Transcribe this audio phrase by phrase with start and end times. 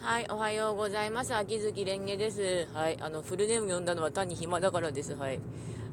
[0.00, 1.34] はい、おはようございます。
[1.34, 2.68] 秋月蓮華です。
[2.72, 5.14] はい、あの、フルネーム読んだのは単に暇だからです。
[5.14, 5.40] はい。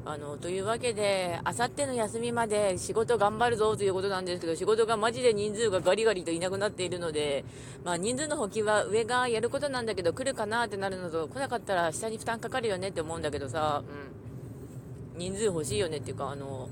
[0.04, 7.44] あの、というわけで、あさっての休みまで仕事頑張るぞということなんですけど、仕事がマジで人数がガリガリといなくなっているので、
[7.84, 13.82] まあ人数の補給は上がやることなんだけど、来るかなってなるのと、来なかったら下に負担かかるよねって思うんだけどさ、
[15.14, 15.18] うん。
[15.18, 16.68] 人数欲しいよねっていうか、あの、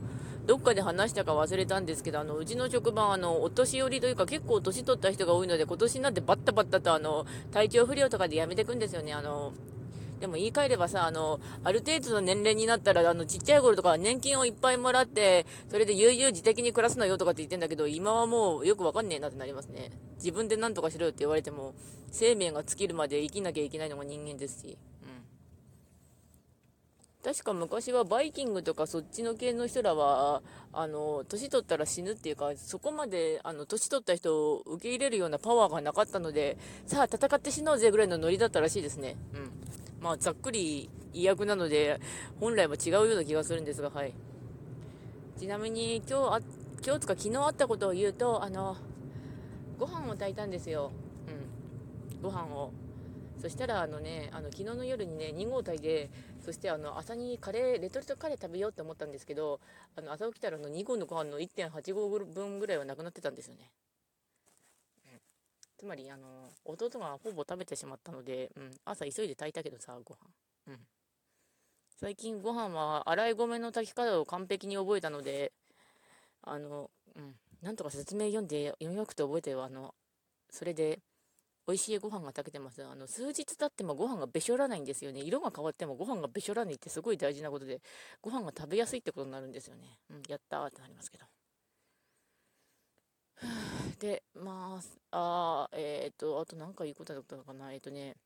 [0.47, 9.55] どっかで話したか忘れたんですけど、あの、うちの職場、あの、お年寄りというか結構年取った人が多いので、今年になってバッタバッタとあの、体調不良とかで辞めてくんですよね、あの、
[10.21, 19.93] でも言い換えればさ、あの、ある程度の年齢になったら、あの、ちっちゃい頃とか年金をいっぱいもらって、それで悠々自適に暮らすのよとかって言ってんだけど、今はもうよくわかんねえなってなりますね。
[20.17, 21.75] 自分で何とかしろよって言われても、
[22.11, 24.79] 生命が尽きるまで生きなきゃいけないのが人間ですし。
[27.25, 30.43] 確か昔はバイキングとかそっちの系の人らは、
[30.75, 39.17] あの、年取ったら死ぬっていうか、そこまで、あの、年取った人を受け入れるようなパワーがなかったので、さあ戦って死のうぜぐらいのノリだったらしいですね。
[39.33, 39.51] うん。
[40.03, 41.99] まあ、ざっくり意訳なので、
[42.41, 44.13] 本来は違うような気がするんですが、はい。
[45.39, 46.41] ちなみに、今日あ、
[46.85, 48.77] 今日とか昨日あったことを言うと、あの、
[49.79, 50.93] ご飯を炊いたんですよ。
[52.13, 52.21] うん。
[52.21, 52.71] ご飯を。
[53.45, 56.09] そしたら、あのね、あの、昨日の夜にね、2合炊いて、
[56.43, 59.61] そしてあの、朝にカレー、レトルトカレー食べようって思ったんですけど、
[59.97, 63.71] あの、朝起きたらあの、2合のご飯の1.8合分ぐらいはなくなってたんですよね。
[65.77, 70.17] つまり、あの、弟がほぼ食べてしまったので、うん、朝急いで炊いたけどさ、ご飯。
[70.69, 70.79] うん。
[72.01, 75.53] 最近ご飯は洗い米の炊き方を完璧に覚えたので、
[76.41, 79.95] あの、うん、なんとか説明読んで、読みまくて覚えてよ、あの、
[80.49, 81.01] それで、
[81.67, 82.85] 美味しいご飯が炊けてます。
[82.85, 85.21] あの、数日経ってもご飯がべしょらないんですよね。
[85.21, 87.81] 色が変わってもご飯がべしょらないってすごい大事なことで、
[88.21, 89.99] ご飯が食べやすいってことになるんですよね。
[90.11, 91.27] うん、やったーってなりますけど。
[93.99, 97.73] で、まあ、あえっ、と、あと何か言うことだったのかな。
[97.73, 98.17] えっ、とね、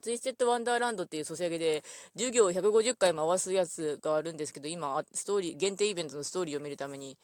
[0.00, 1.82] ツイステッドワンダーランドっていうソシャゲで、
[2.12, 7.16] 授業を150回回すやつがあるんですけど、今、ストーリー、限定イベントのストーリーを見るために、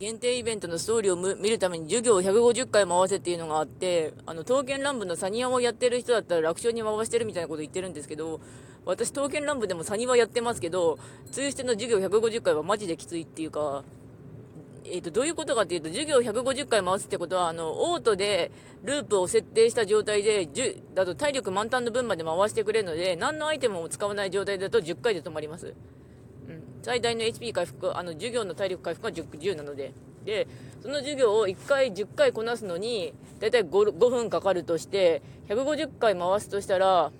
[0.00, 8.40] 限定イベントのストーリーを見るために授業を150回回せっていうのがあって、あの、刀剣乱舞のサニワをやってる人だったら楽勝に回してるみたいなこと言ってるんですけど、
[8.86, 10.98] 私、刀剣乱舞でもサニワやってますけど、
[11.30, 13.84] ツイステの授業150回はマジできついっていうか、
[14.86, 25.74] えっ、と、どういうことかっていうと、授業150回回すってことは、あの、オートでループを設定した状態で、10だと体力満タンの分まで回してくれるので、何のアイテムも使わない状態だと10回で止まります。
[26.82, 29.92] 最大の HP 回復、あの、授業の体力回復が 10, 10なので。
[30.24, 30.46] で、
[30.82, 37.10] その授業を1回10回こなすのに、だいたい 5, 5分かかるとして、150回回すとしたら、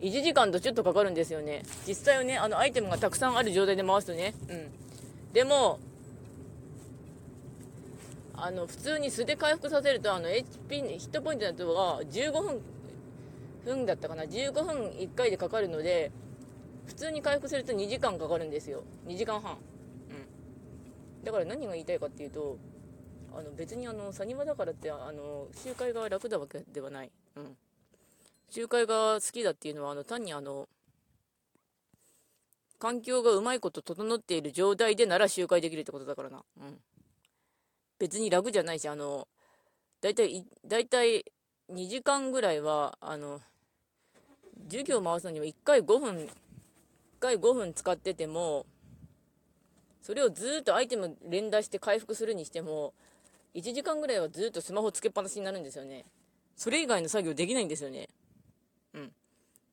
[0.00, 1.62] 1時間とちょっとかかるんですよね。
[1.86, 4.34] 実際はね、あの、アイテムがたくさんある状態で回すとね。
[4.48, 4.70] うん。
[5.32, 5.78] でも、
[8.44, 12.60] あの普通に素で回復させるとあの HP ヒットポイントのやつは15分
[13.64, 14.64] 分だったかな15分
[14.98, 16.10] 1回でかかるので
[16.86, 18.82] 普通に回復すると2時間かかるんですよ。
[19.06, 19.52] 2時間半。
[19.52, 21.24] うん。
[21.24, 22.58] だから何が言いたいかっていうと
[23.34, 27.10] あの別にあのサニバだからってあの周回が楽だわけではない。
[27.36, 27.56] うん。
[28.50, 30.68] 周回が好きだっていうのはあの単にあの
[32.78, 36.42] 環境がうまいこと整っている状態でなら周回できるってことだからな。
[36.60, 36.78] うん。
[38.00, 39.28] 別に楽じゃないし、あの、
[40.00, 41.24] だいたい、だいたい
[41.72, 43.40] 2時間ぐらいは、あの、
[44.64, 46.28] 授業回すのには1回5分、
[47.22, 48.66] 回5分使ってても、
[50.02, 52.92] それをずっとアイテム連打して回復するにしても、
[53.54, 56.04] 1時間ぐらいはずっとスマホつけっぱなしになるんですよね。
[56.56, 58.08] それ以外の作業できないんですよね。
[58.94, 59.12] うん。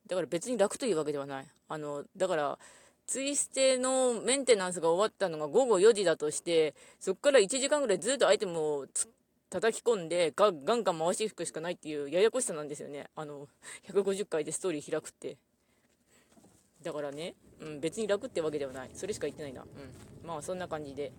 [0.06, 1.48] だから別に楽というわけではない。
[1.68, 2.60] あの、だから、
[3.08, 8.86] ツイステのメンテナンスが終わったのが午後4時だとして、そこから1時間ぐらいずっとアイテムを
[9.50, 13.08] 叩き込んでガガンガン回していくしかないっていうややこしさなんですよね。
[13.16, 13.48] あの、
[13.92, 15.38] 150回でストーリー開くって。
[16.84, 18.90] だからね、うん、別に楽ってわけではない。
[18.94, 19.62] それしか言ってないな。
[19.62, 20.28] うん。
[20.28, 21.12] まあそんな感じで。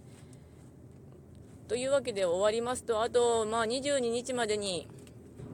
[1.69, 4.88] というわけで終わりますと、あと、まあ22日までに、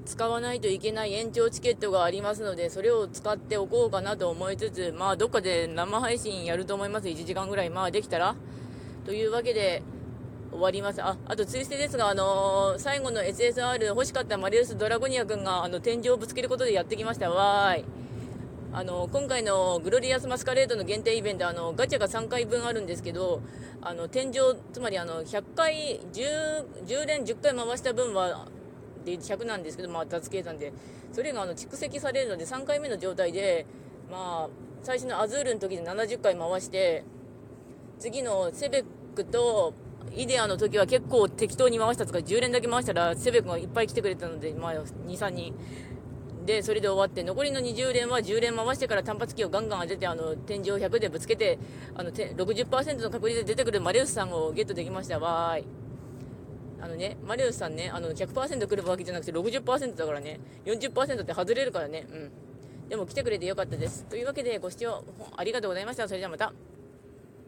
[0.07, 7.09] 使わないといけない延長チケットがありますので、それを使っておこうかなと思いつつ、まあ、どっかで生配信やると思います。
[7.09, 8.37] 1時間ぐらい、まあ、できたら。
[9.05, 9.83] というわけで、
[10.53, 11.03] 終わります。
[11.03, 17.31] あ、あと、ツイステですが、あのー最後の SSR 欲しかったマリウス・ドラゴニア君が、あの、天井をぶつけることでやってきました。
[17.31, 17.85] わーい。
[18.73, 23.41] あの、今回のグロリアス・マスカレードの限定イベント、あの、ガチャが3回分あるんですけど、
[23.81, 24.35] あの、天井、
[24.73, 28.49] つまりあの、100回、10、10連10回回した分は、
[29.05, 30.73] で100なんですけど、まあ、脱計算で、
[31.13, 33.67] それがあの蓄積されるので、3回目の状態で、
[34.11, 34.49] まあ、
[34.83, 37.05] 最初のアズールの時で70回回して、
[37.99, 38.85] 次のセベッ
[39.15, 39.75] クと、
[40.15, 45.55] イデアの時は結構適当に回したとか、10連だけ回したら、セベ君がいっぱい来てくれたので、まあ、2、3人。
[46.47, 51.59] で、それで終わって、残りの20連は10連回してから単発機をガンガン当てて、あの、天井100でぶつけて、
[51.97, 55.19] あの、60%の確率で出てくるマリウスさんをゲットできました。
[55.19, 55.65] わーい。
[56.81, 62.31] あのね、マリウスさんね、あの、100%来るわけじゃなくて60%だからね、40%って外れるからね、うん。
[62.89, 64.05] でも来てくれてよかったです。
[64.05, 65.03] というわけで、ご視聴
[65.37, 66.07] ありがとうございました。
[66.07, 66.53] それではまた。